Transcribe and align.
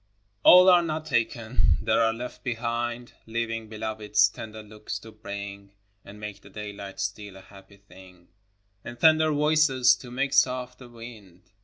A 0.43 0.49
LL 0.49 0.67
are 0.67 0.81
not 0.81 1.05
taken! 1.05 1.77
there 1.79 2.01
are 2.01 2.11
left 2.11 2.43
behind 2.43 3.13
Living 3.27 3.69
Beloveds, 3.69 4.29
tender 4.29 4.63
looks 4.63 4.97
to 4.97 5.11
bring, 5.11 5.73
And 6.03 6.19
make 6.19 6.41
the 6.41 6.49
daylight 6.49 6.99
still 6.99 7.35
a 7.37 7.41
happy 7.41 7.77
thing, 7.77 8.29
And 8.83 8.99
tender 8.99 9.31
voices, 9.31 9.93
to 9.97 10.09
make 10.09 10.33
soft 10.33 10.79
the 10.79 10.89
wind. 10.89 11.51